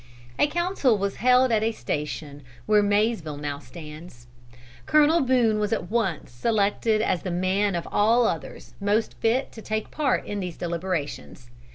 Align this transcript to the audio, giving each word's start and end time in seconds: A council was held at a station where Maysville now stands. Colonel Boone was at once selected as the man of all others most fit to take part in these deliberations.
A 0.39 0.47
council 0.47 0.97
was 0.97 1.17
held 1.17 1.51
at 1.51 1.61
a 1.61 1.71
station 1.71 2.41
where 2.65 2.81
Maysville 2.81 3.37
now 3.37 3.59
stands. 3.59 4.25
Colonel 4.87 5.21
Boone 5.21 5.59
was 5.59 5.71
at 5.71 5.91
once 5.91 6.31
selected 6.31 7.03
as 7.03 7.21
the 7.21 7.29
man 7.29 7.75
of 7.75 7.87
all 7.91 8.27
others 8.27 8.73
most 8.81 9.13
fit 9.19 9.51
to 9.51 9.61
take 9.61 9.91
part 9.91 10.25
in 10.25 10.39
these 10.39 10.57
deliberations. 10.57 11.51